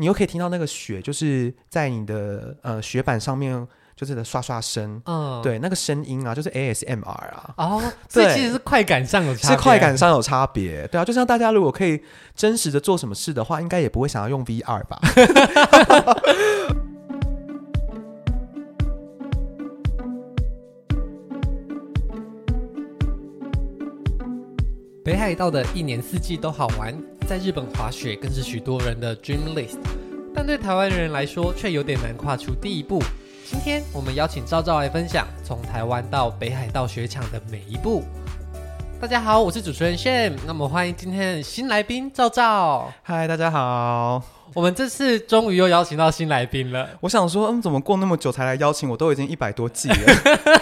[0.00, 3.68] 你又可以听到那个雪，就是在你的呃雪板上面。
[3.96, 12.02] 就是的刷刷声，嗯，对，那个声音啊，就是 ASMR 啊，哦，所以其实是快感上有差别，是快感上有差别，对啊，就像大家如果可以
[12.34, 14.98] 真实的做什么事的话，应该也不会想要用 VR 吧。
[25.04, 26.98] 北海道的一年四季都好玩，
[27.30, 29.78] 在日本滑雪更是许多人的 dream list，
[30.34, 33.00] 但对台湾人来说却有点难跨出第一步。
[33.46, 38.02] 今天我们邀请赵赵来分享从台湾到北海道雪场的每一步。
[39.00, 42.92] 大家好，我是主持人 Shane，那么欢迎今天的新来宾赵赵。
[43.02, 44.22] 嗨，大家好。
[44.52, 46.86] 我们这次终于又邀请到新来宾了。
[47.00, 48.90] 我想说，嗯，怎么过那么久才来邀请？
[48.90, 49.96] 我都已经一百多季了，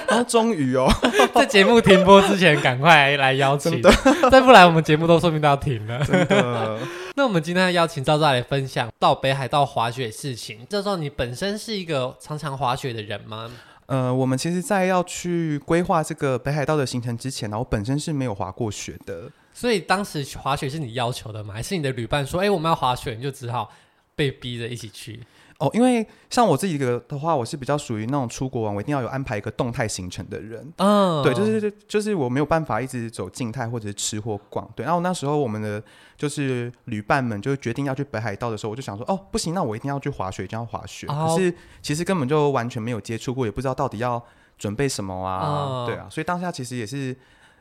[0.07, 0.89] 然 后终于哦，
[1.35, 3.83] 在节目停播之前赶快来邀请，
[4.31, 6.05] 再不来我们节目都说明都要停了。
[6.05, 6.79] 真的。
[7.17, 10.65] 那我们今天要邀请赵赵来分享到北海道滑雪事情。
[10.71, 13.51] 赵赵，你本身是一个常常滑雪的人吗？
[13.89, 19.31] 呃，我们其实，在要去规划这个北海道的行程之前呢，我本身是没有滑过雪的。
[19.55, 21.55] 所以当时滑雪是你要求的吗？
[21.55, 23.73] 还是你的旅伴说：“哎，我们要滑雪，你就只好
[24.15, 25.21] 被逼着一起去？”
[25.59, 30.73] 哦，因为像我自己的的话，我是比较属于那种出国玩，我一定要有安排一个动态行程的人。
[30.77, 34.71] 嗯，对，就是就是我没有办法一直走静态或者是吃或逛。
[34.77, 35.83] 对，然后那时候我们的
[36.17, 41.09] 就是旅伴们就决定要去北海道的时候，我就想说，哦，不行，那我一定要去滑雪，一定要滑雪。
[41.09, 44.25] 哦、可是其实根本就完全没有接触过，也不知道到底要
[44.57, 45.45] 准备什么啊。
[45.45, 47.11] 哦、对啊，所以当下其实也是，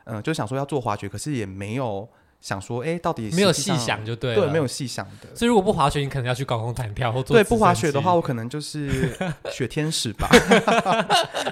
[0.04, 2.08] 嗯、呃，就想说要做滑雪，可是也没有。
[2.40, 5.34] 想说，哎，到底没有细想就对了，对，没有细想的。
[5.34, 7.36] 所以如果不滑雪，你可能要去高空弹跳或做。
[7.36, 9.16] 对，不滑雪的话，我可能就是
[9.52, 10.28] 雪天使吧。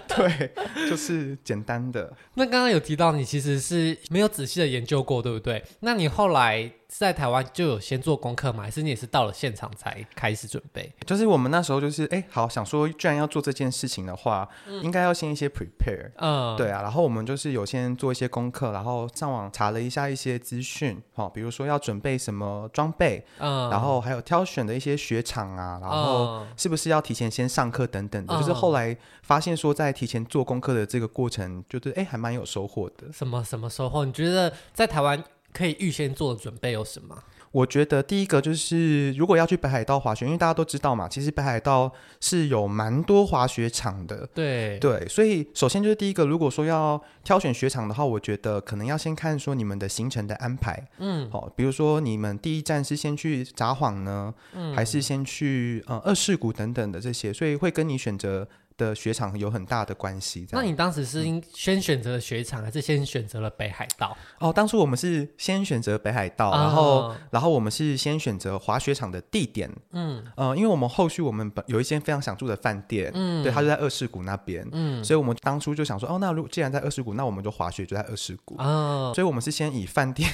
[0.08, 0.50] 对，
[0.88, 2.12] 就是简单的。
[2.34, 5.62] 那刚刚有提到你其实是没有仔细的研究过，对不对？
[5.80, 6.70] 那你后来？
[6.98, 8.62] 在台湾就有先做功课吗？
[8.62, 10.90] 还是你也是到了现场才开始准备？
[11.04, 16.10] 就是我们那时候就是哎，好想说，既然要做这件事情的话，嗯、应该要先一些 prepare。
[16.16, 16.80] 嗯，对啊。
[16.80, 28.34] 然后我们就是有先做一些功课，然后上网查了一下一些资讯，好，比如说要准备什么装备，嗯，然后还有挑选的一些雪场啊，然后是不是要提前先上课等等的。
[28.34, 33.12] 嗯、就是后来发现说，在提前做功课的这个过程，就是哎，还蛮有收获的。
[33.12, 34.04] 什么什么收获？
[34.06, 35.22] 你觉得在台湾？
[35.56, 37.16] 可以预先做的准备有什么？
[37.52, 41.90] 我觉得第一个就是，如果要去北海道滑雪，因为大家都知道嘛，其实北海道
[42.20, 44.28] 是有蛮多滑雪场的。
[44.34, 50.86] 对对，所以首先就是第一个，如果说要挑选雪场的话，我觉得可能要先看说你们的行程的安排。
[50.98, 58.46] 嗯，好，比如说你们第一站是先去札幌呢，嗯，还是先去呃二世谷等等的这些，所以会跟你选择
[58.76, 60.46] 的雪场有很大的关系。
[60.50, 64.16] 那你当时是先选择了雪场，还是先选择了北海道？
[64.38, 69.70] 哦，当初我们是先选择北海道，然后，哦、然后我们是先选择滑雪场的地点。
[69.92, 78.56] 嗯，呃，因为我们后续我们本有一间非常想住的饭店，嗯，对，它就在二世谷那边，嗯，所以我们当初就想说，哦，那如既然在二世谷，那我们就滑雪就在二世谷。
[78.58, 80.30] 哦，所以我们是先以饭店。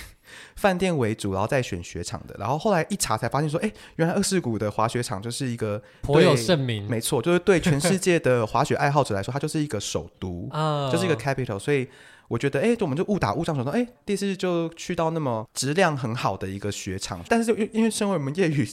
[0.56, 2.34] 饭店为主，然后再选雪场的。
[2.38, 6.87] 然后后来一查才发现说，哎，原来二世谷的滑雪场就是一个颇有盛名。
[6.88, 10.48] 没错，就是对全世界的滑雪爱好者来说，它就是一个首都，
[10.93, 11.59] 就是一个 capital。
[11.59, 11.88] 所以
[12.28, 17.20] 我觉得，哎，我们就误打误撞说，哎，第一次就去到那么质量很好的一个雪场。
[17.28, 18.69] 但是就因因为身为我们业余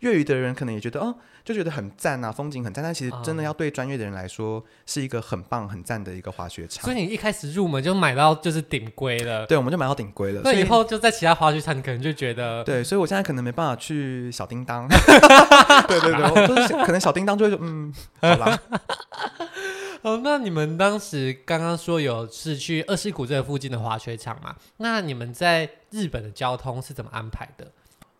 [0.00, 1.16] 业余的人，可能也觉得，哦。
[1.44, 6.82] 就觉得很赞啊，风景很赞，但其实真的要对专业的人来说，是一个很棒很赞的一个滑雪场。
[6.82, 10.40] 所以你一开始入门就买到就是顶规了，对，我们就买到顶规了。
[10.42, 14.88] 那以后就在其他滑雪场，你可能就觉得，对，所以我现在可能没办法去小叮当。
[14.88, 18.58] 对 对对，就是可能小叮当就会说，嗯，好啦。
[20.00, 24.54] 哦，那你们当时刚刚说有是去二世谷这个附近的滑雪场嘛？
[24.78, 27.70] 那你们在日本的交通是怎么安排的？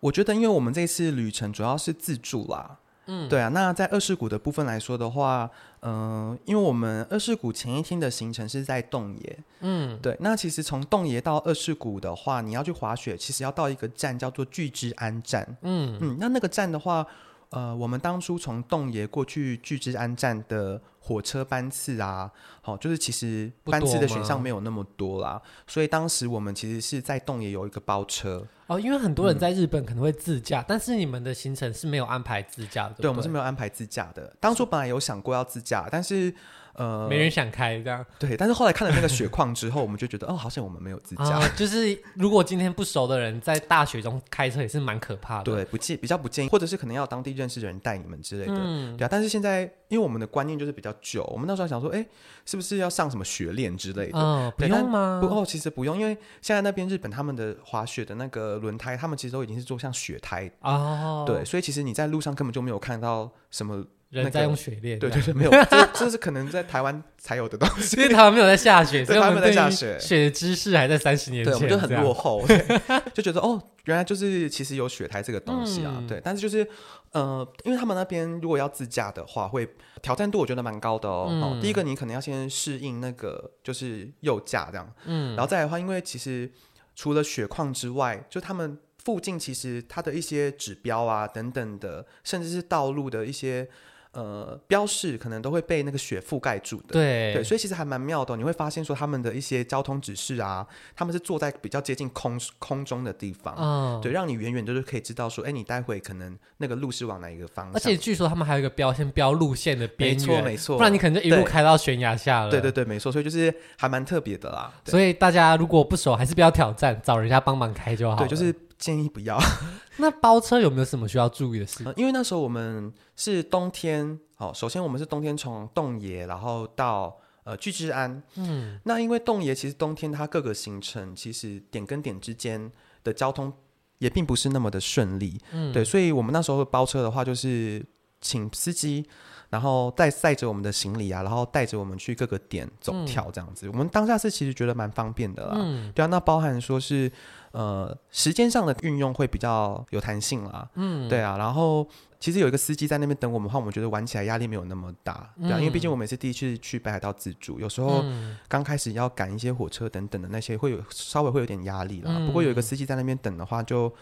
[0.01, 2.79] 我觉得，因为我们这次旅程主要是自助啦。
[3.07, 5.51] 嗯，对啊，那在二世谷的部分来说的话，
[5.81, 5.93] 嗯、
[6.31, 15.99] 呃，因为我们二世谷前一天的行程是在洞爷，嗯，对，那其实从洞爷到二世谷的话，你要去滑雪，其实要到一个站叫做聚之安站，嗯。
[16.01, 17.07] 嗯，那那个站的话，
[17.55, 20.81] 呃，我们当初从洞爷过去聚之安站的。
[21.07, 22.31] 火车班次啊，
[22.63, 34.35] 好，就是其实班次的选项没有那么多啦，所以当时我们其实是在洞爷有一个包车哦，因为很多人在日本可能会自驾，嗯、但是你们的行程是没有安排自驾的，对，对，我们是没有安排自驾的。
[34.41, 36.35] 当初本来有想过要自驾，但是。
[36.75, 38.05] 呃，没人想开这样。
[38.19, 41.25] 对，但是后来看了那个雪况之后，我们就觉得， 哦，好像我们没有自驾。
[41.25, 45.45] 啊，就是如果今天不熟的人在大雪中开车也是蛮可怕的。
[45.45, 48.55] 对，不建比较不建议，或者是可能要当地认识的人带你们之类的。
[48.57, 49.09] 嗯，对啊。
[49.11, 51.25] 但是现在，因为我们的观念就是比较久。
[51.33, 52.05] 我们那时候想说，哎，
[52.45, 54.19] 是不是要上什么雪链之类的？
[54.19, 55.21] 嗯，不用吗？
[55.23, 61.25] 不哦，其实不用，因为现在那边日本他们的滑雪的那个轮胎，他们其实都已经是做像雪胎哦。
[61.27, 63.85] 对，所以其实你在路上根本就没有看到什么。
[64.23, 72.45] 人在用雪链，对对对，没有， 这这是可能在台湾才有的东西，因为台湾没有在下雪，所以他们在下雪，雪的知识还在三十年前，对，我们就很落后，
[73.13, 76.67] 就觉得哦，原来就是其实有雪胎这个东西啊，对，但是就是
[77.13, 79.69] 呃，因为他们那边如果要自驾的话，会
[80.01, 81.59] 挑战度我觉得蛮高的哦。
[81.61, 86.51] 第一个你可能要先适应那个就是右驾这样，嗯，然后再来的话，因为其实
[86.95, 93.69] 除了雪况之外，就他们附近其实它的一些指标啊等等的，甚至是道路的一些。
[94.15, 98.37] 呃，标示可能都会被那个雪覆盖住的，对对，所以其实还蛮妙的哦。
[98.37, 107.75] 你会发现说他们的一些交通指示啊，他们是坐在比较接近空空中的地方，嗯，对，让你远远就是可以知道说，哎，你待会可能那个路是往哪一个方向。
[107.75, 112.51] 而且据说他们还有一个标线标路线的边缘，没错没错，不然你可能就一路开到悬崖下了。
[112.51, 114.73] 对对对，没错，所以就是还蛮特别的啦。
[114.85, 118.17] 所以大家如果不熟，还是不要挑战，找人家帮忙开就好。
[118.17, 118.55] 对，就是。
[118.79, 119.39] 建议不要。
[119.99, 121.85] 那包车有没有什么需要注意的事？
[121.85, 128.23] 嗯，因为那时候我们是冬天，好，首先我们是冬天从洞爷，然后到呃聚治安。
[128.37, 132.71] 嗯，那因为洞爷其实冬天它各个行程其实点跟点之间
[133.03, 133.53] 的交通
[133.99, 135.41] 也并不是那么的顺利。
[135.53, 137.85] 嗯，对，所以我们那时候包车的话，就是
[138.25, 139.07] 请司机，
[139.51, 143.67] 然后带载着我们的行李啊，然后带着我们去各个点走跳这样子。
[143.67, 145.55] 嗯，我们当下是其实觉得蛮方便的啦。
[145.59, 147.13] 嗯，对啊，那包含说是。
[147.55, 150.69] 呃，时间上的运用会比较有弹性啦。
[150.75, 151.39] 嗯，对啊。
[151.39, 151.89] 然后
[152.19, 155.59] 其实有一个司机在那边等我们的话，我们觉得玩起来压力没有那么大，对啊。
[155.61, 158.05] 因为毕竟我们也是第一次去北海道自助，有时候
[158.49, 162.13] 刚开始要赶一些火车等等的那些，会有稍微会有点压力啦。
[162.27, 163.95] 不过有一个司机在那边等的话就，就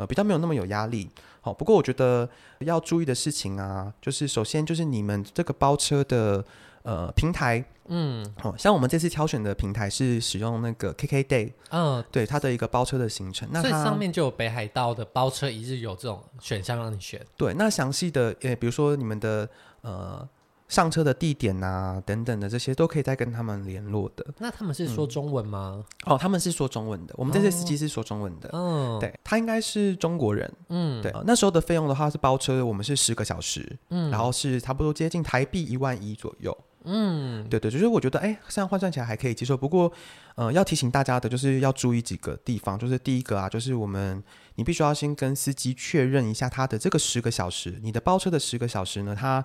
[0.00, 1.10] 呃比较没有那么有压力。
[1.40, 2.28] 好，不过我觉得
[2.60, 6.44] 要注意的事情啊，就是首先就是你们这个包车的。
[6.82, 17.20] 呃，平台，嗯，哦，像我们这次挑选的平台是使用那个 KKday，嗯，对，它的一个包车的行程，那它上面就有北海道的包车一日游这种选项让你选。
[17.36, 19.46] 对，那详细的，呃，比如说你们的
[19.82, 20.26] 呃
[20.70, 24.24] 上车的地点啊等等的这些，都可以再跟他们联络的。
[24.38, 25.84] 那他们是说中文吗？
[26.06, 27.14] 嗯、哦，他们是说中文的。
[27.18, 28.48] 我们这些司机是说中文的。
[28.52, 30.50] 嗯、哦，对，他应该是中国人。
[30.68, 36.56] 嗯，对、呃，那时候的费用的话是包车，我们是十个小时，嗯，然后是差不多接近台币一万一左右。
[36.84, 39.54] 嗯，对对，就是我觉得，哎，这样换算起来还可以接受。
[39.54, 39.92] 不过，
[40.36, 42.78] 呃，要提醒大家的，就是要注意几个地方。
[42.78, 44.22] 就是第一个啊，就是我们
[44.54, 49.44] 你必须要先跟司机确认一下他的这个十个小时，你的包车的十个小时呢，他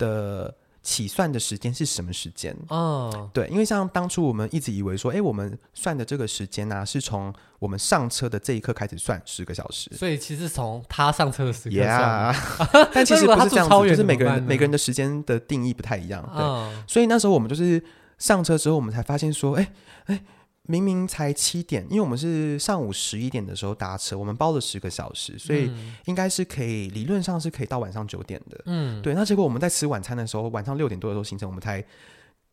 [0.00, 0.56] 的。
[0.82, 2.56] 起算的时间是什么时间？
[2.68, 9.90] 哦，对，因为像当初我们一直以为说，哎，我们算的这个时间呢、啊，是从我们上车的这一刻开始算十个小时。
[9.94, 12.34] 所以其实从他上车的时间算。
[12.34, 12.88] Yeah.
[12.94, 16.22] 但其实不是这样子，就是每个人每个人的时间的定义不太一样。
[16.34, 17.84] 对，哦、所以那时候我们就是
[18.16, 19.72] 上车之后，我们才发现说，哎
[20.06, 20.22] 哎。
[20.70, 25.68] 明明才七点，因为我们是上午十一点的时候搭车，我们包了十个小时，所以
[26.04, 28.60] 应该是可以，理论上是可以到晚上九点的。
[28.66, 29.12] 嗯，对。
[29.12, 31.84] 那结果我们在吃晚餐的时候，晚上六点多的时候行程，我们才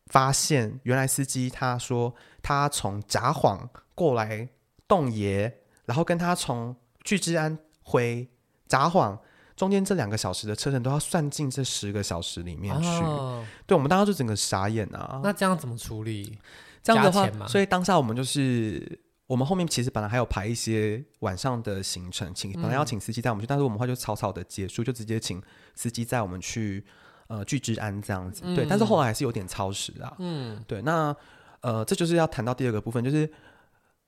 [0.06, 2.12] 发现，原来司机他说
[2.42, 3.60] 他从札幌
[3.94, 4.48] 过来
[4.88, 5.52] 洞爷，
[5.84, 6.74] 然后跟他从
[7.04, 8.28] 巨之安回
[8.66, 9.16] 札幌
[9.54, 12.88] 中间这两个小时的车程都要算进这十个小时里面去。
[12.88, 15.20] 哦、对，我们当时就整个傻眼啊！
[15.22, 16.38] 那这样怎么处理？
[16.82, 25.42] 这样的话，所以当下我们就是，我们后面其实本来还有排一些晚上的行程，请本来要请司机带我们去，嗯、但是我们话就草草的结束，就直接请
[25.74, 26.84] 司机载我们去
[27.26, 28.42] 呃聚之安这样子。
[28.44, 30.14] 嗯、对，但是后来还是有点超时啊。
[30.18, 31.14] 嗯，对，那
[31.60, 33.30] 呃这就是要谈到第二个部分，就是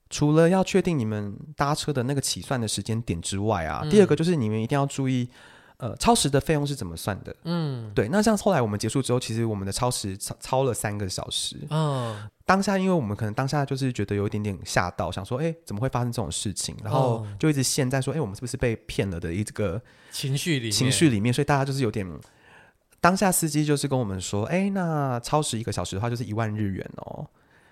[0.09, 5.29] 除了要确定你们搭车的那个起算的时间点之外啊，嗯、第二个就是你们一定要注意。
[5.81, 7.35] 呃，超时的费用是怎么算的？
[7.45, 8.07] 嗯，对。
[8.09, 11.57] 那像后来我们结束之后，其实我们的超时超超了三个小时。
[11.71, 16.77] 嗯、哦，当下因为我们可能当下就是觉得有一点点吓到，想说，哎，怎么会发生这种事情？
[16.85, 22.07] 然后就一直陷在说，哎，我们是不是被骗了的一个情绪里面情绪里面，所以大家就是有点。
[23.01, 27.27] 当下司机就是跟我们说，哎，那超时一个小时的话就是一万日元哦。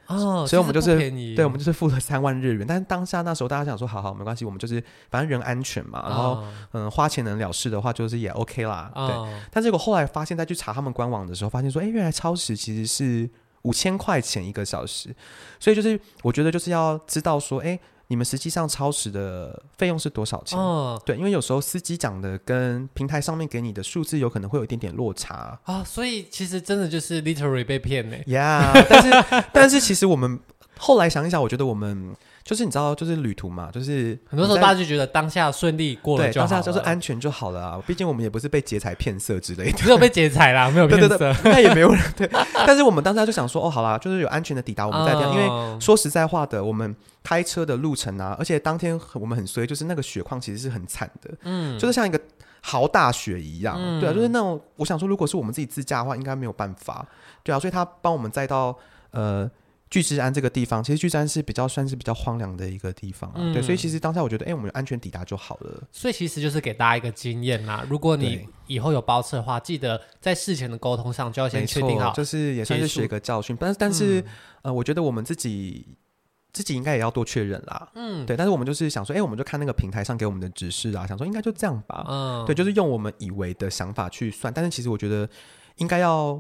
[0.08, 0.96] 哦，所以我们就是
[1.36, 2.66] 对，我们就是付了三万日元。
[2.66, 8.90] 但是当下那时候大家想说，好好没关系，我们就是反正人安全嘛，然后嗯花钱能了事的话，就是也 OK 啦。
[8.94, 13.30] 对，但结果后来发现，再去查他们官网的时候，发现说，哎，原来超时其实是
[13.62, 15.14] 五千块钱一个小时。
[15.60, 17.78] 所以就是我觉得就是要知道说，哎。
[18.08, 20.58] 你们实际上超时的费用是多少钱？
[20.58, 28.16] 嗯，对，因为有时候司机讲的跟平台上面给你的数字有可能会有一点点落差啊，所以其实真的就是 literally 被骗呢。
[28.26, 30.40] Yeah，但是 但是其实我们
[30.78, 32.14] 后来想一想，我觉得我们。
[32.44, 37.78] 就是你知道，就是旅途嘛，就是很多时候大家就觉得当下顺利过了就好了，当下就是安全就好了啊。
[37.86, 42.26] 毕竟我们也不是被劫财骗色之类的，只有被劫财啦， 没有骗色，对对对，那也没有人对。
[42.66, 45.30] 但是我们当下就想说，哦，好啦，就是有安全的抵达我们再这样。
[45.34, 52.18] 因为说实在话的，我们开车的路程啊，而且当天我们很衰，就是那个雪况其实是很惨的，嗯，就是像一个
[52.62, 57.06] 豪大雪一样，嗯、对啊，就是那种我想说，如果是我们自己自驾的话，应该没有办法，
[57.42, 58.74] 对啊，所以他帮我们载到
[59.10, 59.46] 呃。
[59.90, 65.82] 巨石安这个地方，其实巨石安是比较算是比较荒凉的一个地方啊，嗯、对，所以其实当下我觉得，哎、欸，我们安全抵达就好了。
[65.90, 73.56] 所以其实就是给大家一个经验啦，如果你以后有包车的话，记得在事前的沟通上就要先确定好，就是也算是学个教训。
[73.58, 74.24] 但是但是，嗯、
[74.64, 75.86] 呃，我觉得我们自己
[76.52, 77.90] 自己应该也要多确认啦。
[77.94, 78.36] 嗯，对。
[78.36, 82.04] 但是我们就是想说，哎、欸，我们就看那个平台上给我们的指示啊，想说应该就这样吧。
[82.08, 85.26] 嗯，对，就是用我们以为的想法去算，但是其实我觉得
[85.76, 86.38] 应该要。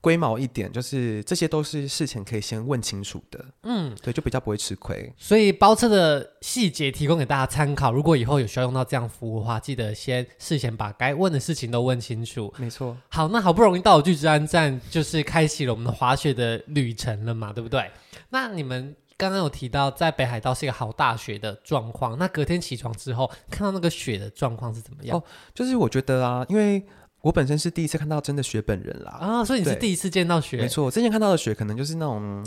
[0.00, 5.12] 龟毛一点，就是这些都是事前可以先问清楚的，嗯，对，就比较不会吃亏。
[5.18, 12.50] 所以包车的细节提供给大家参考，如果以后有需要用到这样服务的话，记得先事前把该问的事情都问清楚。
[12.56, 12.96] 没错。
[13.08, 17.90] 好，那好不容易到了巨之安站，就是开启了我们的滑雪的旅程了嘛，对不对？
[18.30, 25.18] 那你们刚刚有提到在北海道是一个好大雪的状况，那隔天起床之后看到那个雪的状况是怎么样？
[25.18, 25.22] 哦，
[25.54, 26.82] 就是我觉得啊，因为。
[27.22, 30.56] 我本身是第一次看到真的雪本人啦啊，所以你是第一次见到雪？
[30.56, 32.42] 没错，我之前看到的雪可能就是那种，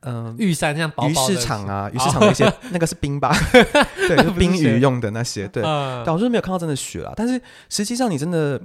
[0.00, 3.34] 嗯、呃，玉山这样薄薄的鱼市场啊，鱼市场那些 那个是冰吧？
[4.08, 5.46] 对，是冰鱼用的那些。
[5.48, 7.12] 对，嗯、但我就是没有看到真的雪啦。
[7.14, 8.58] 但是实际上，你真的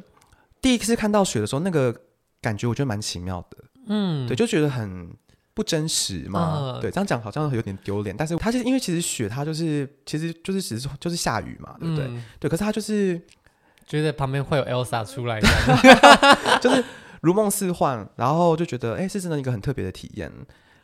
[0.62, 1.94] 第一次看到雪的时候，那个
[2.42, 3.58] 感觉我觉得蛮奇妙的。
[3.88, 5.10] 嗯，对，就觉得很
[5.54, 6.76] 不真实嘛。
[6.76, 8.16] 嗯、对，这样讲好像有点丢脸。
[8.16, 12.06] 但是它就是因为其实雪它就是其实就是只是就是下雨嘛，对不对？
[12.06, 13.22] 嗯、对，可是它就是。
[13.88, 15.40] 觉得旁边会有 Elsa 出来，
[16.62, 16.84] 就是
[17.22, 20.32] 如梦似幻，然后就觉得哎、欸，是真的一个很特别的体验，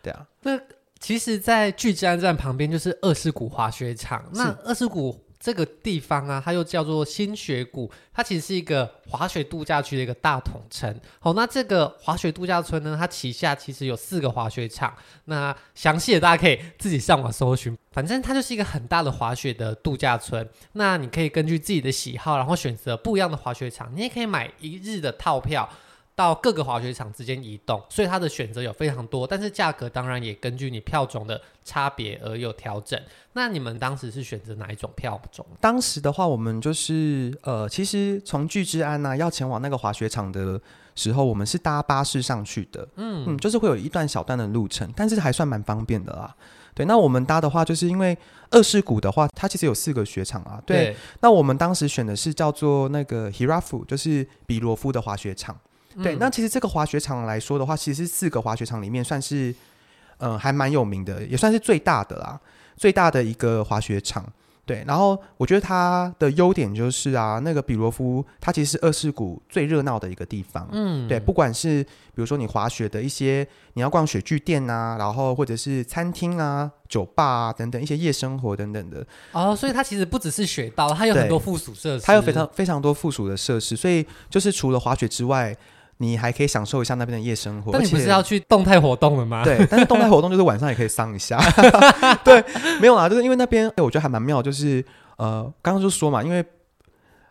[0.01, 0.25] 对啊。
[0.41, 0.60] 那
[1.00, 5.23] 其实，在巨之安站旁边就是二世谷滑雪场，是那二世谷。
[5.44, 10.98] 这个地方啊，它又叫做新雪谷，它其实是一个滑雪度假区的一个大统称。
[11.20, 14.96] 好，那这个滑雪度假村呢，它旗下其实有四个滑雪场。
[15.26, 20.48] 那详细的大家可以自己上网搜寻，反正它就是一个很大的滑雪的度假村。
[20.72, 23.92] 那你可以根据自己的喜好，然后选择不一样的滑雪场。
[23.94, 25.70] 你也可以买一日的套票。
[26.15, 33.00] 到各个滑雪场之间移动，所以它的选择有非常多，但是价格当然也根据你票种的差别而有调整。
[33.34, 35.46] 那你们当时是选择哪一种票种？
[35.60, 40.62] 当时的话，我们就是呃，其实从聚之安呢要前往那个滑雪场的
[40.96, 46.36] 时候，我们是搭巴士上去的，嗯嗯，就是会有一段小段的路程，但是还算蛮方便的啦。
[46.75, 48.15] 对，那我们搭的话，就是因为
[48.51, 50.62] 二世谷的话，它其实有四个雪场啊。
[50.65, 55.60] 对，对那我们当时选的是叫做那个 Hirafu，就是比罗夫的滑雪场。
[56.02, 59.54] 对，那其实这个滑雪场来说的话，其实四个滑雪场里面算是，
[60.18, 62.40] 嗯、呃，还蛮有名的，也算是最大的啦，
[62.78, 64.26] 最大的一个滑雪场。
[64.66, 70.66] 对，然后我觉得它的优点就是啊，那个比罗夫它其实是二世谷最热闹的一个地方。
[70.72, 79.06] 嗯，对，不管是比如说你滑雪的一些，你要逛雪具店啊，然后或者是餐厅啊、酒吧啊等等一些夜生活等等的。
[79.34, 85.54] 哦，所以它其实不只是雪道，它有很多附属设施，它有非常非常多附属的设施，所以就是除了滑雪之外。
[85.98, 89.44] 你还可以享受一下那边的夜生活，但你不是要去动态活动了吗？
[89.44, 91.40] 对，但是动态活动就是晚上也可以上一下。
[92.24, 92.44] 对，
[92.82, 94.84] 没有啦，就是因为那边，哎，我觉得还蛮妙，就是
[95.18, 96.44] 呃，刚刚就说嘛，因为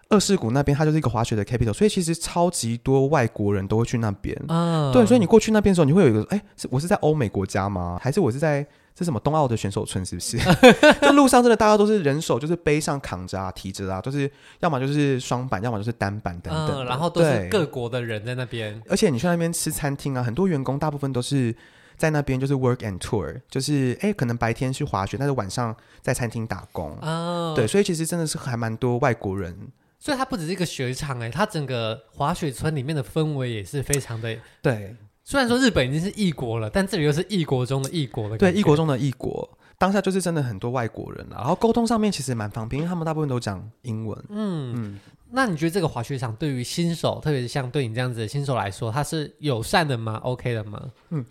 [0.09, 4.37] 二世谷那边它就是一个滑雪的 capital，所以其实超级多外国人都会去那边。
[4.49, 7.99] 嗯，对，所以你过去那边的时候，你会有一个，哎，是我是在欧美国家吗？
[8.01, 8.67] 还是我是在？
[8.95, 10.39] 这是什么冬奥的选手村是不是？
[11.01, 14.31] 就路上真的大家都是人手，就是背上扛着啊，提着啊，都是
[14.61, 16.85] 要么就是双板，要么就是单板等等、嗯。
[16.85, 18.81] 然后都是各国的人在那边。
[18.89, 21.55] 而且你去那边吃餐厅啊，很多员工大部分都是
[21.97, 26.97] 在那边就是 work and tour，就是哎，可能白天去滑雪，但是晚上在餐厅打工。
[27.01, 29.57] 哦，对，所以其实真的是还蛮多外国人。
[29.99, 34.97] 所以它不只是一个雪场哎、欸，它整个滑雪村里面的氛围也是非常的对。
[35.25, 38.37] 虽然说日本已经是异国了，但这里又是异国中的异国的。
[38.37, 39.49] 对，异国中的异国，
[39.79, 44.19] 当下就是真的很多外国人啊，然后沟通上面其实蛮方便，因为他们大部分都讲英文。
[44.29, 45.01] 嗯嗯，
[45.31, 50.91] 那你觉得这个滑雪场对于新手，特别是像对你这样子的新手来说，它是友善的吗？OK 的吗？
[51.11, 51.25] 嗯，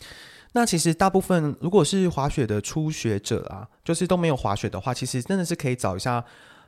[0.54, 6.24] 那其实大部分如果是滑雪的初学者啊，就是都没有滑雪的话，其实真的是可以找一下。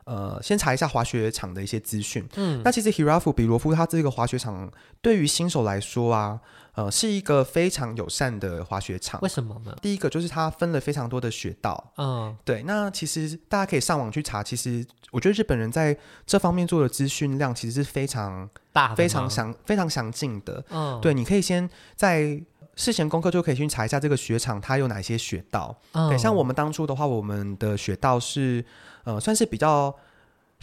[0.05, 2.27] 呃，先查一下滑雪场的一些资讯。
[2.35, 6.39] 嗯，那其实 Hirafu 比罗夫它这个滑雪场对于新手来说啊，
[6.75, 9.19] 呃，是一个非常友善的滑雪场。
[9.21, 9.75] 为什么呢？
[9.81, 11.93] 第一个就是它分了非常多的雪道。
[11.97, 12.63] 嗯，对。
[12.63, 20.63] 那其实大家可以上网去查，其实我觉得日本人在这方面做的资讯量其实是非常大、非常详、非常详尽的。
[20.69, 22.41] 嗯，对，你可以先在。
[22.75, 25.79] 事前功课就可以去查一下这个雪场它有哪些雪道。
[25.91, 28.65] 嗯、对，像我们当初的话，我们的雪道是
[29.03, 29.93] 呃算是比较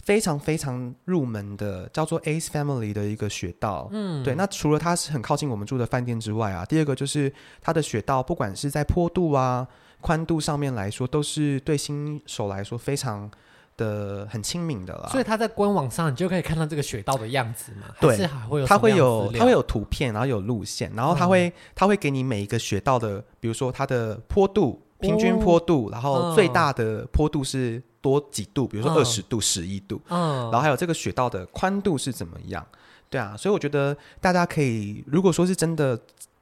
[0.03, 3.87] 非常非常入门的，叫做 Ace Family 的一个雪道。
[3.91, 4.35] 嗯，对。
[4.35, 7.31] 那除了它是很靠近我们住的饭店之外啊，第二个就是
[7.61, 9.67] 它的雪道，不管是在坡度啊、
[9.99, 13.29] 宽度上面来说，都是对新手来说非常。
[13.77, 17.87] 的很亲民的啦，所以他在官网上你就可以看到这个雪道的样子嘛？
[17.99, 32.65] 对，还是还会有它会有它会有图片，然后有路线，然后它会它、嗯、会给你每一个雪道的，比如说它的坡度平均坡度，哦、然后最大的坡度是多几度，比如说二十度、十一、嗯、度，嗯，然后还有这个雪道的宽度是怎么样？
[33.09, 35.99] 对啊，所以我觉得大家可以，如果说是真的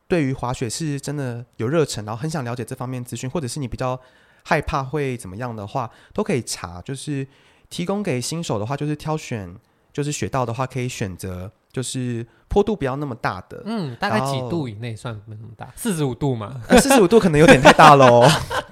[0.08, 4.00] 对于滑雪是真的有热忱，然后很想了解这方面资讯，或者是你比较。
[4.42, 6.82] 害怕会怎么样的话，都可以查。
[6.82, 7.28] 就是
[7.70, 9.54] 提供给新手的话，就是挑选，
[9.92, 13.62] 就是雪道的话，可以选择就是坡度不要那么大的。
[13.66, 15.72] 嗯，大概几度以内算没那么大？
[15.76, 16.62] 四十五度嘛？
[16.80, 18.28] 四十五度可能有点太大喽。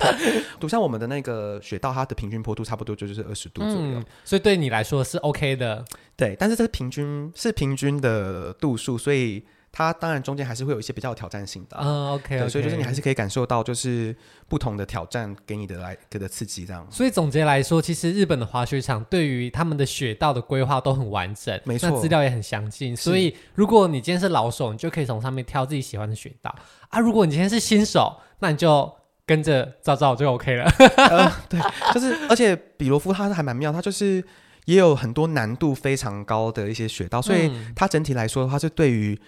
[0.59, 5.85] 就像我们的那个雪道，它的平均坡度差不多就是二十度左右，嗯，所以对你来说是 OK 的。
[6.15, 9.43] 对，但是这是平均是平均的度数，所以。
[9.71, 14.15] 它当然中间还是会有一些比较有挑战性的，嗯，OK，所以就是你还是可以感受到就是
[14.47, 16.87] 不同的挑战给你的来给的刺激这样。
[16.89, 22.97] 所以总结来说，其实日本的滑雪场对于他们的雪道的规划都很完整，没错，资料也很详尽。
[22.97, 26.55] 所以如果你今天是老手，你就可以从上面挑自己喜欢的雪道
[26.89, 26.99] 啊。
[26.99, 28.91] 如果你今天是新手，那你就
[29.27, 30.63] 跟着照照就 OK 了。
[30.97, 31.61] 呃，对，
[31.93, 34.23] 就是而且比罗夫他还蛮妙，它就是
[34.65, 39.19] 也有很多难度非常高的一些雪道，所以它整体来说的话是对于。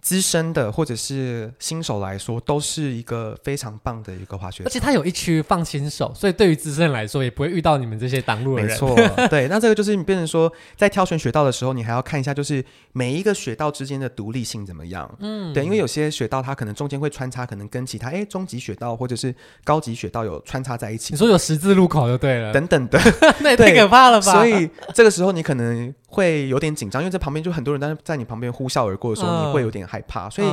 [0.00, 4.62] 资深的或者是新手来说，都是一个非常棒的一个滑雪。
[4.64, 8.70] 而且它有一区放新手，所以对于资深来说，也不会遇到你们这些挡路的人。
[8.70, 8.96] 没错，
[9.28, 9.48] 对。
[9.48, 15.10] 那这个就是你变成说，在挑选雪道的时候，你还要看一下，就是每一个雪道之间的独立性怎么样。
[15.20, 21.12] 嗯，对，因为有些雪道它可能中间会穿插，可能跟其他哎中级雪道或者是高级雪道有穿插在一起。
[21.12, 23.00] 你说有十字路口就对了，等等的，
[23.40, 24.32] 那也太可怕了吧？
[24.32, 30.28] 所以这个时候你可能会有点紧张，因为在旁边就很多人，但是在你旁边呼啸而过的时候，嗯、你会有点害怕。
[30.30, 30.48] 所以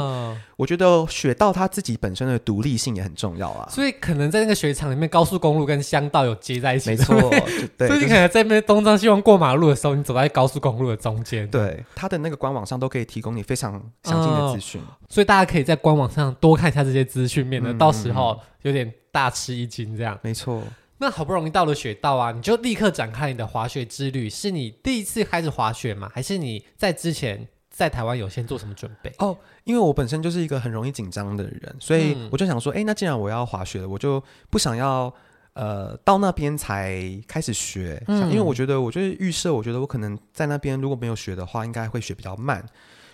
[0.57, 3.65] 我觉得雪道它自己本身的独立性也很重要啊。
[3.71, 7.17] 所以可能在那个雪场里面，高速公路跟乡道有接在一起，没错。
[7.77, 11.49] 对，所以你可能在那边东张西望过马路的时候，你走在高速公路的中间。
[11.49, 19.95] 对，它的那个官网上都可以提供你非常详尽的资讯，嗯，所以大家可以在官网上多看一下这些资讯，免得到时候有点大吃一惊。
[19.95, 20.61] 这样，没错。
[20.97, 24.29] 那好不容易到了雪道啊，你就立刻展开你的滑雪之旅。
[24.29, 26.09] 是你第一次开始滑雪吗？
[26.13, 29.13] 还是你在之前在台湾有先做什么准备？
[29.19, 35.13] 哦，因为我本身就是一个很容易紧张的人，所以我就想说，哎、嗯，那既然我要滑雪了，我就不想要
[35.53, 42.65] 呃到那边才开始学，嗯、因为我觉得，我就是预设，我觉得我可能在那边如果没有学的话，应该会学比较慢，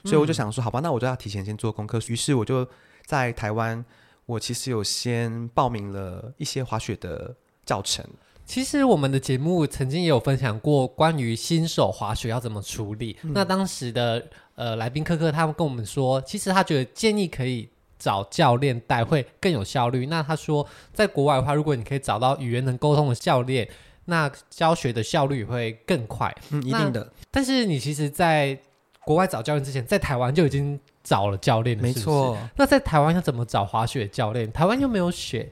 [0.03, 1.99] 所以我就想说，好吧，那我就要提前先做功课。
[2.09, 2.67] 于是我就
[3.07, 3.83] 在台湾，
[4.27, 7.35] 我其实有先报名了一些滑雪的。
[7.65, 8.05] 教程，
[8.45, 13.15] 其实我们的节目曾经也有分享过关于新手滑雪要怎么处理。
[13.23, 20.07] 嗯、那当时的呃来宾科科他们跟我们说，其实他觉得建议可以找教练带会更有效率。
[20.07, 23.69] 那他说，在国外的话，如果你可以找到语言能沟通的教练，
[24.05, 26.35] 那教学的效率会更快。
[26.49, 27.09] 嗯，一定的。
[27.29, 28.57] 但是你其实在
[29.05, 32.37] 国外找教练之前，在台湾就已经找了教练了，没错。
[32.55, 34.51] 那在台湾要怎么找滑雪教练？
[34.51, 35.49] 台湾又没有雪。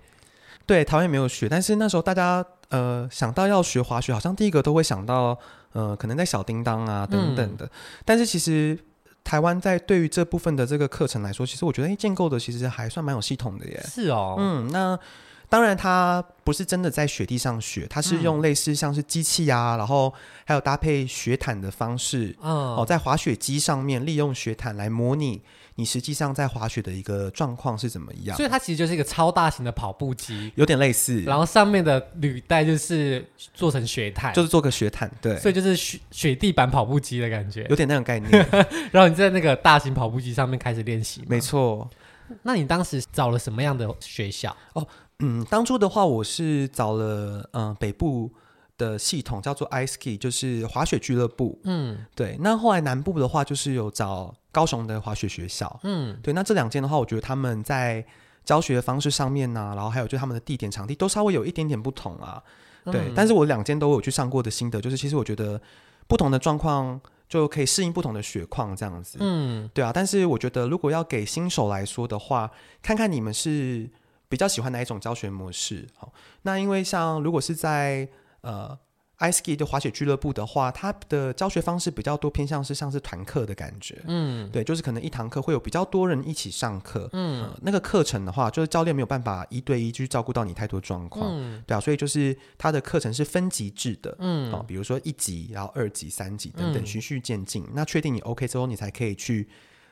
[0.70, 5.36] 对，台湾也没有雪，但是那时候大家呃想到要学滑雪，好像第一个都会想到
[5.72, 7.66] 呃可能在小叮当啊等等的。
[7.66, 7.70] 嗯、
[8.06, 8.78] 但是其实
[9.24, 13.84] 台湾在对于这部分的这个课程来说，其实我觉得诶建构的其实还算蛮有系统的耶。
[13.84, 14.96] 是哦，嗯，那
[15.50, 20.14] 当然它不是真的在雪地上学，它是用类似像是机器啊，嗯、然后
[20.46, 25.42] 还有搭配雪毯的方式，嗯，哦，在滑雪机上面利用雪毯来模拟。
[25.80, 28.36] 你实际上在滑雪的一个状况是怎么样？
[28.36, 31.22] 所以它其实就是一个超大型的跑步机，有点类似。
[31.22, 35.38] 然后上面的履带就是做成雪毯，就是做个雪毯，对。
[35.38, 38.30] 所以就是雪雪地板跑步机的感觉，有点那种概念。
[38.92, 41.90] 然后你在那个大型跑步机上面开始练习，没错。
[42.44, 44.54] 那你当时找了什么样的学校？
[44.74, 44.86] 哦，
[45.20, 48.30] 嗯，当初的话我是找了嗯、呃、北部
[48.80, 51.60] 的系统叫做 iSki，就是滑雪俱乐部。
[51.66, 52.36] 嗯，对。
[52.40, 54.34] 那后来南部的话就是有找。
[54.52, 58.04] 高雄的滑雪学校，嗯，对，那这两间的话，我觉得他们在
[58.44, 62.42] 教学的方式上面呢、啊，然后还有就他们的地点场地都稍微有一点点不同啊，
[62.86, 65.62] 对，嗯、但是我两间都有去上过的心得，就是其实我觉得
[66.08, 72.50] 不同的状况就可以适应不同的雪况这样子，嗯，对啊，但是我觉得如果要给新手来说的话，
[72.82, 73.88] 看看你们是
[74.28, 76.12] 比较喜欢哪一种教学模式，好，
[76.42, 78.10] 那因为像如果是在
[78.42, 78.78] 呃。
[79.22, 99.50] iSki 的滑雪俱乐部的话，它的教学方式比较多偏向是像是团课的感觉，嗯，对，就是可能一堂课会有比较多人一起上课，嗯、呃，那个课程的话，就是教练没有办法一对一去照顾到你太多状况，嗯，对啊，所以就是它的课程是分级制的，嗯，比如说一级，然后二级、三级等等，循序渐进，那确定你 OK 之后，你才可以去。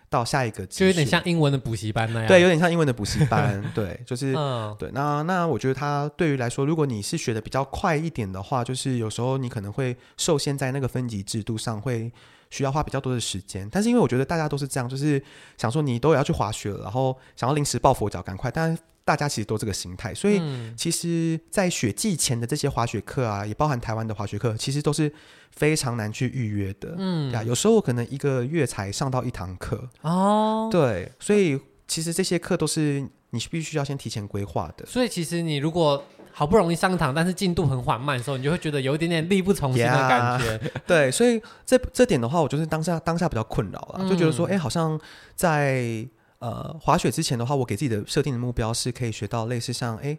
[0.09, 12.11] 到下一个就有点像英文的补习班那样，对，有点像英文的补习班， 对，就是，嗯、对，那那我觉得他对于来说，如果你是学的比较快一点的话，就是有时候你可能会受限在那个分级制度上，会
[12.49, 13.67] 需要花比较多的时间。
[13.71, 15.21] 但是因为我觉得大家都是这样，就是
[15.57, 18.77] 想说你都要去滑雪了，然后想要临时抱佛脚，赶快，但。
[19.07, 20.41] 大家其实都这个心态，所以
[20.75, 25.09] 其实，在雪季前的这些滑雪课啊，也包含台湾的滑雪课，其实都是
[25.51, 26.93] 非常难去预约的。
[26.97, 30.67] 嗯，呀，有时候可能一个月才上到一堂课哦。
[30.69, 34.85] 对，所以其实这些课都是你必须要先提前规划的。
[34.85, 40.57] 所以其实你如果好不容易上堂，但是进度很缓慢的时候，你就会觉得有一点点力不从心的感觉。
[40.57, 44.99] Yeah, 对，所以这这点的话，我就是当下当下比较困扰了，嗯、就觉得说，哎，好像
[45.33, 46.05] 在。
[46.39, 50.17] 呃，滑雪之前的话，我给自己的设定的目标是可以学到类似像哎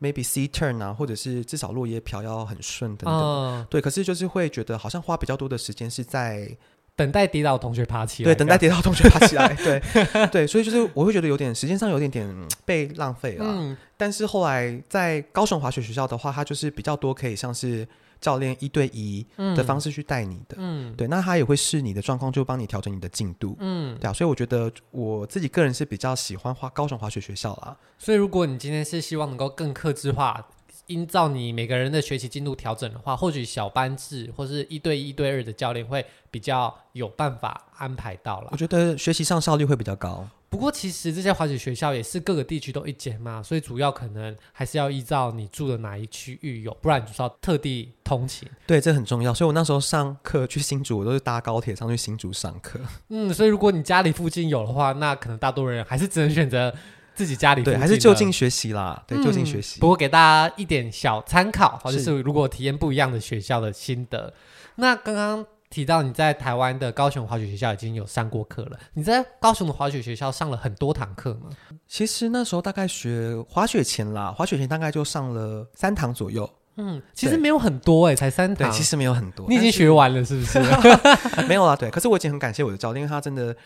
[0.00, 3.14] ，maybe C turn 啊，或者是至少落叶飘要很顺等等。
[3.14, 6.56] 哦、对，可是就是会觉得好像花比较多的时间是在
[6.96, 8.32] 等待跌倒同学爬起来。
[8.32, 9.54] 对，等待跌倒同学爬起来。
[9.62, 13.44] 对对，所以就是我会觉得有点时间上有点点被浪费了。
[13.46, 17.86] 嗯，但是后来在高雄滑雪学校的话，它就是比较多可以像是。
[18.20, 27.76] 教练一对一的方式去带你的，嗯，对，那他也会视你的状况，就帮你调整你的进度，嗯，对啊，所以我觉得我自己个人是比较喜欢滑高雄滑雪学校啦。
[27.98, 30.48] 所以如果你今天是希望能够更克制化，
[30.86, 38.48] 依照你每个人的学习进度调整的话，或许小班制或是一对一对二的教练会比较有办法安排到了。
[38.52, 40.26] 我觉得学习上效率会比较高。
[40.50, 48.48] 不过其实这些滑雪学校也是各个地区都一间嘛，所以主要可能还是要依照你住的哪一区域有，不然你就是要特地通勤。
[48.66, 49.34] 对，这很重要。
[49.34, 52.80] 所以我那时候上课去新竹，我都是搭高铁上去新竹上课。
[53.08, 56.74] 嗯，所以如果你家里附近有的话，那可能大多人还是只能选择
[57.14, 57.62] 自己家里。
[57.62, 59.04] 对，还是就近学习啦。
[59.06, 59.78] 对，就近学习。
[59.80, 64.32] 不过给大家一点小参考，或者是如果体验不一样的学校的心得，
[64.76, 65.46] 那刚刚。
[65.70, 71.50] 提到你在台湾的高雄滑雪学校已经有上过课了，你在高雄的滑雪学校上了很多堂课吗？
[71.86, 76.48] 其实那时候大概学滑雪前啦，滑雪前大概就上了三堂左右。
[76.76, 78.70] 嗯，其实没有很多哎、欸，才三堂。
[78.70, 79.46] 对，其实没有很多。
[79.48, 80.60] 你已经学完了是不是？
[81.48, 81.90] 没有啦，对。
[81.90, 83.56] 可是我已经很感谢我的教练，因为他真的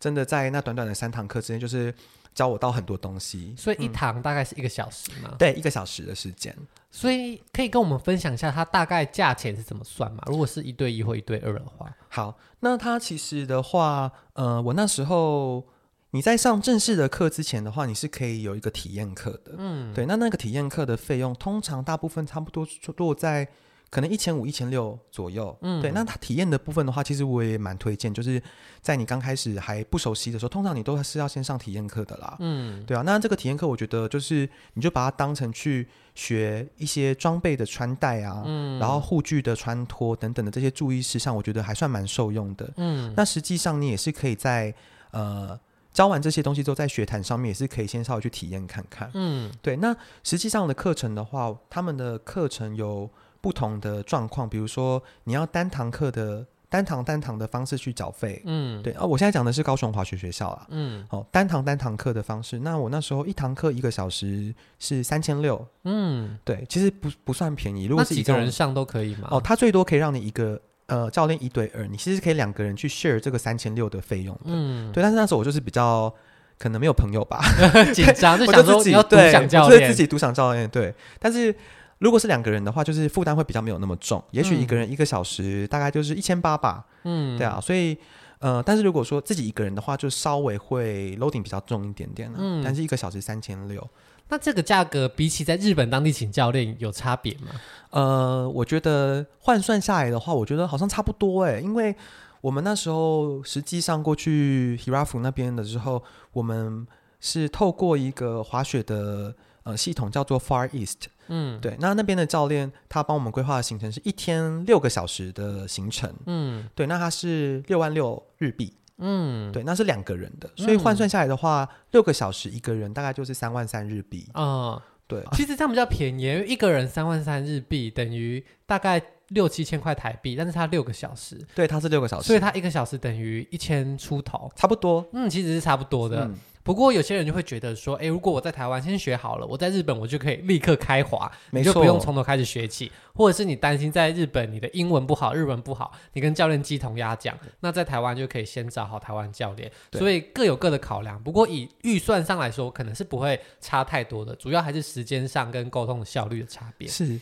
[0.00, 1.94] 真的在那短短的三堂课之间，就是。
[2.34, 5.28] 教我到很多东西，所以一堂大概是一个小时嘛？
[5.32, 6.56] 嗯、对，一个小时的时间。
[6.92, 10.22] 所以可以跟我们分享一下，它大概价钱是怎么算嘛？
[10.26, 15.66] 如果是一对一或一对二的话，好，那它其实的话，呃，我那时候
[16.10, 20.06] 你在上正式的课之前的话，你是可以有一个体验课的，嗯，对。
[20.06, 22.64] 那那个体验课的费用，通常大部分差不多
[22.98, 23.48] 落在。
[23.92, 25.92] 可能一千五、一千六左右，嗯，对。
[25.92, 28.42] 那他体验的部分的话，其实我也蛮推荐，就是
[28.80, 33.02] 在你刚开始还不熟悉的时候，通常你都是要先上体验课的啦，嗯，对啊。
[33.02, 43.12] 那这个体验课，我觉得就是你就把它当成去学一些装备的穿戴啊，嗯，然后护具的穿脱等等的这些注意事项，我觉得还算蛮受用的，嗯。
[43.14, 44.74] 那实际上你也是可以在
[45.10, 45.60] 呃
[45.92, 49.76] 教完这些东西之后，在学坛上面也是可以先稍微去体验看看，嗯，对。
[49.76, 53.10] 那实际上的课程的话，他们的课程有。
[53.42, 69.28] 不同的状况，比如说你要单堂课的单堂单堂的方式去缴费，嗯，对啊，我现在讲的是高雄滑雪学校啊，嗯，哦，单堂单堂课的方式，那我那时候一堂课一个小时是三千六，嗯，对，其实不不算便宜，如果是一个人上都可以嘛？
[69.32, 76.10] 哦，他最多可以让你一个呃教练一对二，你其实可以两个人去 share 这个三千六的费用的，嗯，对，但是那时候我就是比较
[76.58, 77.42] 可能没有朋友吧，
[77.92, 81.54] 紧张， 就想说自己要独享教练，对，自己独享教练，对，但是。
[82.02, 84.20] 如果是两个人的话，就是负担会比较没有那么重。
[84.32, 86.84] 也许一个人一个小时大概就是一千八吧。
[87.04, 87.96] 嗯，对啊，所以
[88.40, 92.38] 呃，但是如果说自己一个人的话，就稍微会 loading 比较重一点点了。
[92.40, 93.88] 嗯，但是一个小时三千六，
[94.30, 97.52] 那这个价格比起在日本当地请教练有差别吗？
[97.90, 101.94] 呃，我觉得换算下来的话，我觉得好像差不多哎，因为
[102.40, 106.84] 我们那时候实际上过去 Hirafu 那边的时候，我们
[107.20, 109.32] 是透过一个滑雪的。
[109.64, 136.24] 呃，系统叫做 Far East，嗯，对，那那边的教练他帮我们规划的行程是一天六个小时的行程，嗯，对，那他是六万六日币，嗯，对，那是两个人的，所以换算下来的话，嗯、六个小时一个人大概就是三万三日币，啊、哦，对，其实这样比较便宜，因为一个人三万三日币等于大概六七千块台币，但是他六个小时，对，他是六个小时，所以他一个小时等于一千出头，差不多，嗯，其实是差不多的。
[136.24, 142.90] 嗯不过有些人就会觉得说，哎，如果我在台湾先学好了，我在日本我就可以立刻开滑，你就不用从头开始学起。
[143.14, 149.70] 或者是你担心在日本你的英文不好、日文不好，你跟教练鸡同鸭讲，那在台湾就可以先找好台湾教练。
[149.92, 151.22] 所以各有各的考量。
[151.22, 156.88] 不过以预算上来说，可能是不会差太多的，主要还是时间上跟沟通的效率的差别。
[156.88, 157.20] 是。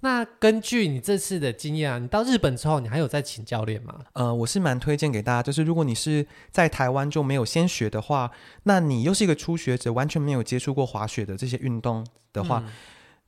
[0.00, 4.00] 那根据你这次的经验啊，你到日本之后，你还有在请教练吗？
[4.12, 8.30] 呃，我是蛮推荐给大家，就是如果你是在台湾就没有先学的话，
[8.64, 12.72] 那你又是一个初学者，完全没有接触过滑雪的这些运动的话，嗯、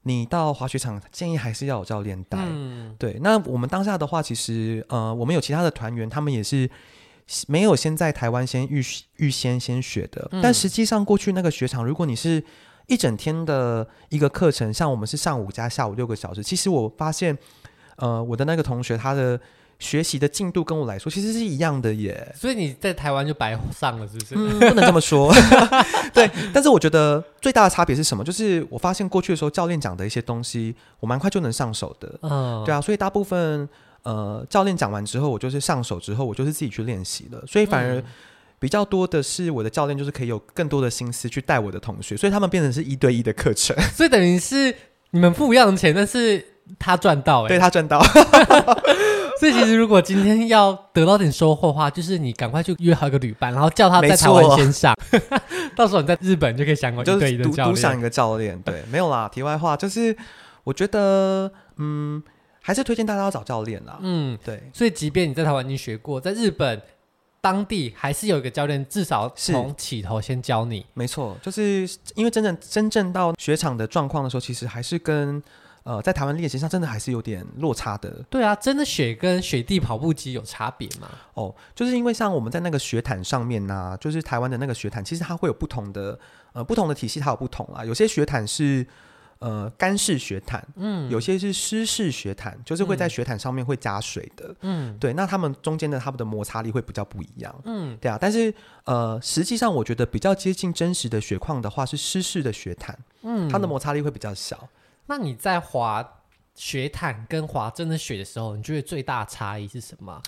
[0.02, 2.37] 你到滑雪场建议还是要有教练带。
[2.42, 6.68] 嗯、对，那我们当下的话，其实呃，我们有其他的团员，他们也是
[7.48, 8.85] 没有先在台湾先预
[9.16, 12.44] 预先先学的，嗯、但实际上过去那个雪场，如果你是
[12.87, 16.42] 一整天的一个课程，像我们是上午加下午六个小时。
[16.42, 17.37] 其实我发现，
[17.96, 19.38] 呃，我的那个同学他的
[19.79, 22.33] 学习的进度跟我来说其实是一样的耶。
[22.35, 24.35] 所以你在台湾就白上了，是不是？
[24.37, 25.35] 嗯，不能这么说。
[26.14, 28.22] 对，但是我觉得最大的差别是什么？
[28.22, 32.18] 就是我发现过去的时候，教练讲的一些东西，我蛮快就能上手的。
[32.22, 32.81] 嗯，对啊。
[32.81, 33.68] 所以大部分
[34.03, 37.44] 呃，教练讲完之后，我就是上手之后，我就是自己去练习了。
[37.46, 37.96] 所以反而。
[37.96, 38.05] 嗯
[38.66, 44.74] 比较多的是我的教练，就是可以有更多的心思去带我的同学，所以他们变成是一对一的课程， 所以等于是
[45.12, 46.44] 你们付一样的钱，但是
[46.76, 48.02] 他赚到、欸，对他赚到。
[49.38, 54.92] 所以其实如果今天要得到点收获的话，就是你赶快去约好一个旅伴，然后叫他在台湾先上，
[55.76, 58.61] 到时候你在日本就可以享有一对一的教练，独享一个教练。
[58.62, 60.16] 对，没有啦，题外话就是，
[60.64, 62.20] 我觉得嗯，
[62.61, 63.96] 还是推荐大家要找教练啦。
[64.02, 64.61] 嗯，对。
[64.72, 66.83] 所以即便你在台湾已经学过，在日本。
[67.46, 70.85] 当地还是有一个教练，至少从起头先教你。
[70.94, 75.40] 没错，就是因为真正真正到雪场的状况的时候，其实还是跟
[75.85, 78.11] 呃在台湾练习上真的还是有点落差的。
[78.28, 81.09] 对啊，真的雪跟雪地跑步机有差别吗？
[81.35, 86.18] 哦，就是因为像我们在那个雪毯上面呢、啊，就是台湾的那个雪毯，其实它会有不同的
[86.52, 87.85] 呃不同的体系，它有不同啊。
[87.85, 88.85] 有些雪毯是。
[89.38, 98.53] 呃，干式雪毯，嗯，有些是湿式雪毯，就是会在雪毯上面会加水的，嗯，对，那它们中间的它们的摩擦力会比较不一样，嗯，对啊，但是
[98.85, 104.68] 呃，实际上我觉得比较接近真实的雪况的话是湿式的雪毯，嗯，它的摩擦力会比较小。
[105.07, 106.22] 那你在滑
[106.55, 110.22] 雪毯跟滑真的雪的时候，你觉得最大的差异是什么？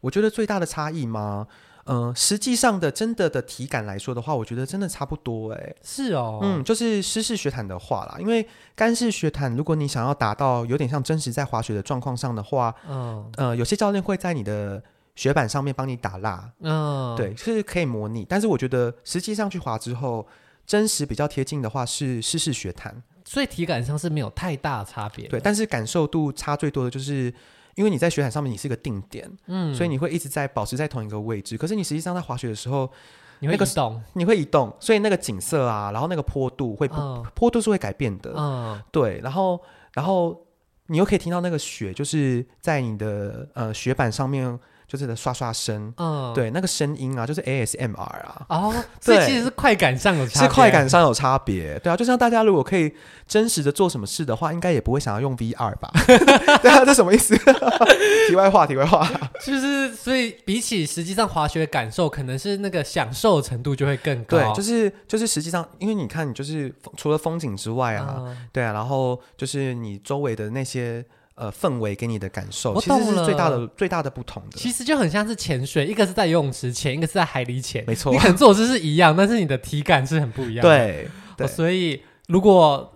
[0.00, 1.46] 我觉得最大的差异吗？
[1.88, 5.74] 嗯、呃，实际上的真的的体感来说的话，我觉得真的差不多哎。
[5.82, 8.46] 是哦，嗯，就是湿式雪毯的话啦，因为
[8.76, 14.82] 干式雪毯，如果你想要达到有点像真实在滑雪的状况上的话，嗯，呃，有些教练会在你的
[15.16, 18.24] 雪板上面帮你打蜡，嗯，对，是可以模拟。
[18.28, 20.26] 但是我觉得实际上去滑之后，
[20.66, 25.26] 真实比较贴近的话是湿式雪毯，所以体感上是没有太大的差别。
[25.28, 27.32] 对，但是感受度差最多的就是。
[27.78, 31.56] 因为你在雪场上面，你是一个定点，嗯，所以你会一直在保持在同一个位置。
[31.56, 32.90] 可是你实际上在滑雪的时候，
[33.38, 39.60] 你会移动，你会移动，所以那个景色啊，然后那个坡度会，嗯、坡度是会改变的，嗯，对，然后，
[39.94, 40.44] 然后
[40.88, 44.58] 你又可以听到那个雪，就是在你的呃雪板上面。
[44.88, 52.90] 就是的刷刷声，嗯，对，那个声音啊，就是 ASMR 啊，哦，所以其实是快感上有差别，是快感上有差别，对啊，就像大家如果可以
[53.26, 55.92] 真实的做什么事的话，应该也不会想要用 VR 吧？
[56.62, 57.36] 对啊，这什么意思？
[58.30, 59.06] 题外话，题外话，
[59.44, 71.04] 就是所以比起实际上滑雪的感受，可能是那个享受程度就会更高，对，就是就是实际上，因为你看，你就是除了风景之外啊，嗯、对啊，然后就是你周围的那些。
[71.38, 74.58] 呃，氛围给你的感受，其实是最大的最大的不同的。
[74.58, 77.84] 其实就很像是潜水，一个是在游泳池潜，一个是在海里潜。
[77.86, 80.76] 没错，你可能做姿是一样，但是你的体感是很不一样的。
[80.76, 82.92] 对，对、哦，所以如果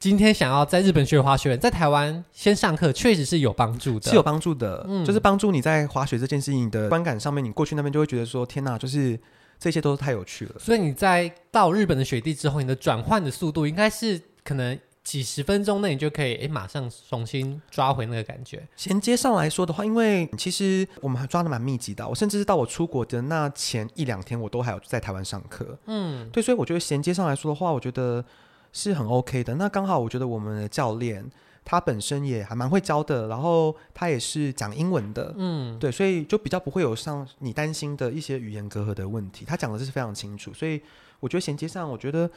[0.00, 4.84] 今天想要在日本学滑雪，在台湾先上课，确实是有帮助的，是有帮助的。
[4.88, 9.16] 嗯，就是帮助你在滑雪这件事情的观感上面，你过去那边就会觉得说，天哪，就是
[9.60, 10.56] 这些都是太有趣了。
[10.58, 14.76] 所以你在到日本的雪地之后，你的转换的速度应该是可能。
[15.04, 18.66] 几十分钟内你就可以诶，马上重新抓回那个感觉。
[18.76, 25.76] 衔接上来说的话，因为其实我们还抓的蛮密集的，我甚至是到我出国的那前一两天，我都还有在台湾上课。
[25.86, 28.24] 嗯，对，所以我觉得衔接上来说的话，我觉得
[28.72, 29.56] 是很 OK 的。
[29.56, 31.28] 那刚好我觉得我们的教练
[31.64, 35.34] 他本身也还蛮会教的，然后他也是讲英文的。
[35.36, 39.44] 嗯，对，所以就比较不会有像你担心的一些语言隔阂的问题。
[39.44, 40.80] 他讲的是非常清楚，所以
[41.18, 42.30] 我觉得衔接上，我觉得。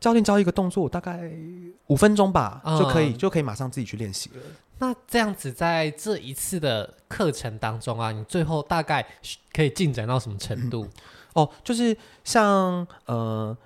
[0.00, 1.28] 教练教一个动作，大概
[1.88, 4.36] 五分钟吧，嗯、就可以就可以马上自己去练习了。
[4.78, 9.04] 那这样子，在这一次的课程当中啊，你最后大概
[9.52, 10.84] 可以进展到什么程度？
[10.84, 10.90] 嗯、
[11.34, 13.56] 哦，就是像呃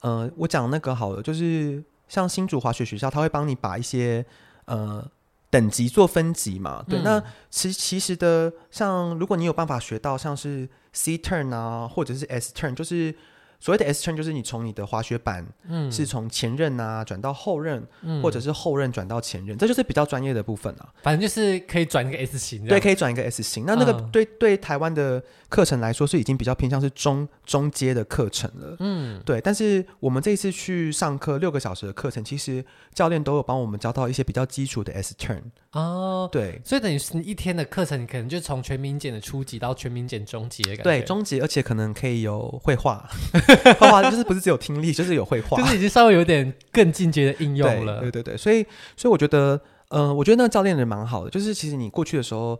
[0.00, 4.24] 呃，我讲那个好了，就是像新竹滑雪学校，他会帮你把一些
[4.64, 5.06] 呃
[5.50, 6.82] 等级做分级嘛。
[6.88, 13.14] 对，嗯、那其其实的，像如果你有办法学到像是 C turn 啊，或者是 S turn，就是。
[13.62, 20.92] 所谓的 S turn 就是你从你的滑雪板，嗯，是从前刃啊转到后刃，嗯，或者是后刃转到前刃，这就是比较专业的部分啊。
[21.00, 23.64] 反正就是可以转一个 S 型，对，可以转一个 S 型。
[23.64, 25.22] 那那个对、嗯、对台湾的
[25.52, 29.38] 课程来说是已经比较偏向是中中阶的课程了，嗯，对。
[29.38, 36.58] 但是我们这一次去上课六个小时的课程，其实教练都有帮我们教到一些比较基础的 S turn 哦，对。
[36.64, 43.06] 所以等于是一天的课程，你可能就从全民检的初级到全民检中级的感觉，对，中级，而且可能可以有绘画。
[43.78, 48.00] 画画就是不是只有听力，就是有绘画，就是已经稍微有点更进阶的应用了。
[48.00, 48.64] 对对对，所以
[48.96, 49.60] 所以我觉得，
[49.90, 52.58] 嗯、呃，我觉得那个教练人蛮好的，就是其实你过去的时候。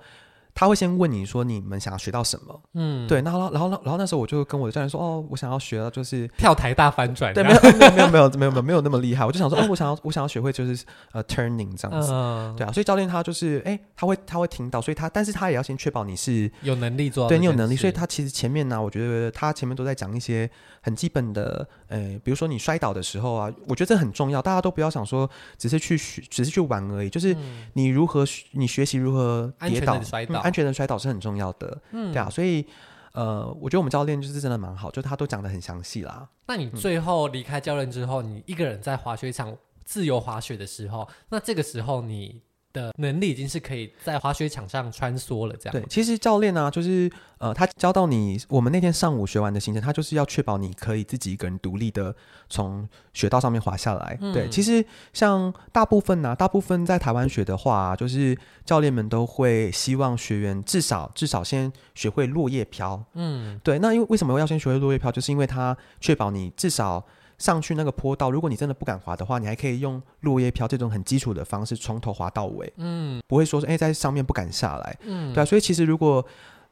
[0.54, 2.62] 他会先问你说，你们想要学到什么？
[2.74, 20.50] 嗯，对，然后然后然后那时候我就跟我的教练说，哦，我想要学到就是跳台大翻转，对，没有 没有没有没有没有没有没有那么厉害，我就想说，哦，我想要我想要学会就是呃 turning 这样子，嗯、对啊，所以教练他就是哎，他会他会听到，所以他但是他也要先确保你是有能力做，对你有能力，所以他其实前面呢，我觉得他前面都在讲一些
[20.82, 27.34] 很基本的，呃，比如说你摔倒的时候啊，我觉得这很重要，大家都不要想说只是去学只是去玩而已，就是
[27.72, 31.22] 你如何你学习如何跌倒，安全的摔倒，嗯、安全的摔倒是很。
[31.22, 32.66] 重要的，嗯，对啊，所以，
[33.12, 36.28] 呃，我觉得我们教练就是真的蛮好，就他都讲的很详细啦。
[36.48, 45.72] 那你最后离开教练之后，嗯，你一个人在滑雪场自由滑雪的时候，那这个时候你的能力已经是可以在滑雪场上穿梭了，这样。
[45.72, 52.14] 对，其实教练呢、啊，就是呃，他教到你，我们那天上午学完的行程，他就是要确保你可以自己一个人独立的
[52.48, 54.18] 从雪道上面滑下来。
[54.20, 63.02] 嗯、对，其实像大部分呢、啊，大部分在台湾学的话、啊，就是教练们都会希望学员至少至少先学会落叶飘。
[63.14, 63.78] 嗯，对。
[63.78, 65.12] 那因为为什么要先学会落叶飘？
[65.12, 67.04] 就是因为他确保你至少。
[67.42, 76.24] 上去那个坡道，如果你真的不敢滑的话，你还可以用落叶飘这种很基础的方式从头滑到尾，嗯，不会说是哎、欸、在上面不敢下来，嗯，对啊，所以其实如果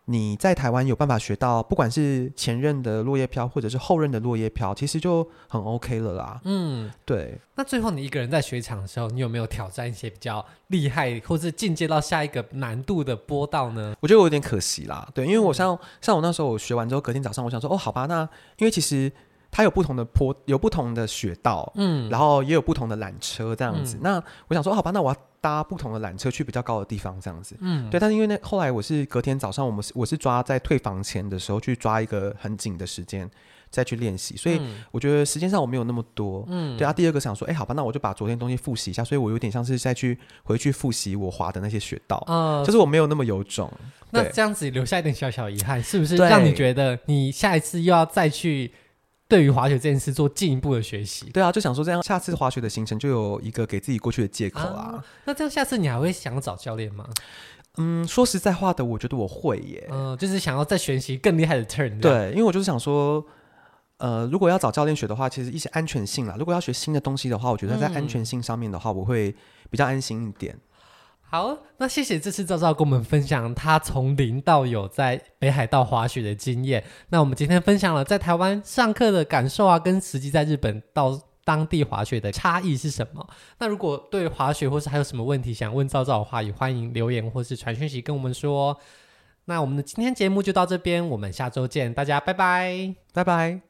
[0.04, 7.36] 你在台湾有办法学到，不管是前任的落叶飘或者是后任的落叶飘，其实就很 OK 了啦，嗯，对。
[7.56, 13.96] 那最后你一个人在雪场的时候，你有没有挑战一些比较厉害或是进阶到下一个难度的坡道呢？
[13.98, 18.22] 我觉得我有点可惜啦，对，因为我像像我那时候我学完之后，隔天早上我想说，哦，好吧，那
[18.58, 19.10] 因为其实。
[19.50, 23.96] 它有不同的坡，有不同的雪道，嗯，然后也有不同的缆车这样子。
[23.96, 27.98] 嗯、那我想说，好吧，那我要搭不同的缆车去比较高的地方，这样子，嗯，对。
[27.98, 33.28] 但是因为那后来我是隔天早上，我们是我是抓在退房前的时候去抓一个很紧的时间
[33.70, 34.60] 再去练习，所以
[34.92, 36.92] 我觉得时间上我没有那么多，嗯，对啊。
[36.92, 43.68] 第二个想说，哎、欸，好吧，那我就把昨天东西复习一下，所以我有点像是再去回去复习我滑的那些雪道，啊、嗯，就是我没有那么有种。
[44.10, 48.70] 那这样子留下一点小小遗憾，是不是让你觉得你下一次又要再去？
[49.30, 55.04] 对于滑雪这件事做进一步的学习，对啊，就想说这样下次滑雪的行程就有一个给自己过去的借口啊，啊。
[55.24, 57.06] 那这样下次你还会想找教练吗？
[57.76, 59.88] 嗯，说实在话的，我觉得我会耶。
[59.92, 62.00] 嗯，就是想要再学习更厉害的 turn。
[62.00, 63.24] 对，因为我就是想说，
[63.98, 69.32] 呃，如果要找教练学的话，其实一些安全性啦，如果要学新的东西的话，我觉得在安全性上面的话，我会
[69.70, 70.58] 比较安心一点。
[71.30, 76.82] 好，那谢谢这次赵赵跟我们分享他从零到有在北海道滑雪的经验。
[77.10, 83.24] 那我们今天分享了在台湾上课的感受啊，跟实际在日本到当地滑雪的差异是什么？
[83.60, 88.76] 那如果对滑雪或是还有什么问题想问赵赵的话，也欢迎留言或是传讯息跟我们说。
[89.44, 93.69] 那我们的今天节目就到这边，我们下周见，大家拜拜，拜拜。